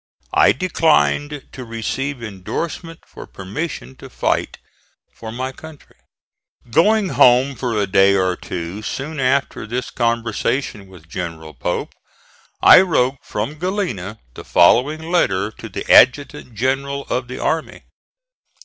[0.33, 4.57] I declined to receive endorsement for permission to fight
[5.13, 5.95] for my country.
[6.71, 11.93] Going home for a day or two soon after this conversation with General Pope,
[12.63, 17.83] I wrote from Galena the following letter to the Adjutant General of the Army.